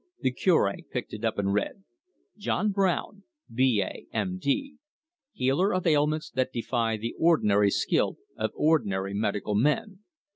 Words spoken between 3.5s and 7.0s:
B.A., M.D., Healer of Ailments that Defy